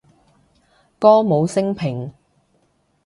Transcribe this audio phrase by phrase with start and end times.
[0.97, 2.11] 歌舞昇平